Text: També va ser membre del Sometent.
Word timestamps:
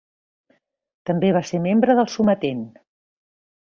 També 1.11 1.31
va 1.37 1.45
ser 1.51 1.63
membre 1.69 1.99
del 2.03 2.13
Sometent. 2.19 2.69